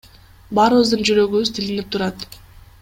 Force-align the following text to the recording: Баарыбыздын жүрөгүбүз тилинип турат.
Баарыбыздын 0.59 1.03
жүрөгүбүз 1.11 1.55
тилинип 1.59 1.95
турат. 1.97 2.29